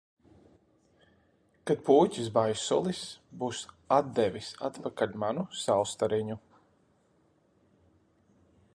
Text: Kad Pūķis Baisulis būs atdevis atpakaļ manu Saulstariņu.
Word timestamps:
Kad 1.71 1.83
Pūķis 1.89 2.31
Baisulis 2.37 3.03
būs 3.43 3.61
atdevis 3.99 4.51
atpakaļ 4.71 5.15
manu 5.25 5.47
Saulstariņu. 5.67 6.43